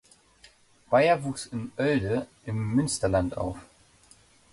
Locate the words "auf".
3.37-3.59